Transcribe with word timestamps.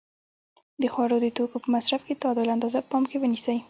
د 0.81 0.83
خوړو 0.93 1.17
د 1.23 1.27
توکو 1.37 1.57
په 1.63 1.69
مصرف 1.75 2.01
کې 2.07 2.13
د 2.15 2.19
تعادل 2.23 2.47
اندازه 2.55 2.79
په 2.83 2.87
پام 2.91 3.03
کې 3.09 3.17
ونیسئ. 3.19 3.57